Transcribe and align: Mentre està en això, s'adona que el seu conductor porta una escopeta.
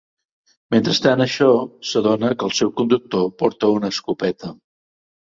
Mentre 0.75 0.93
està 0.95 1.11
en 1.17 1.19
això, 1.25 1.49
s'adona 1.89 2.31
que 2.39 2.47
el 2.47 2.55
seu 2.61 2.71
conductor 2.79 3.29
porta 3.43 3.71
una 3.75 3.93
escopeta. 3.97 4.51